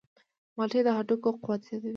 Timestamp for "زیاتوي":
1.67-1.89